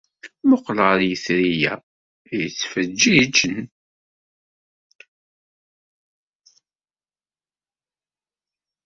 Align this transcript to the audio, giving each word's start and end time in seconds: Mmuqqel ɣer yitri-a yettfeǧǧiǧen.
Mmuqqel 0.43 0.79
ɣer 0.87 0.99
yitri-a 1.09 1.73
yettfeǧǧiǧen. 2.41 3.57